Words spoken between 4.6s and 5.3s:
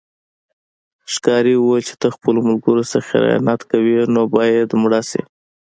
مړه شې.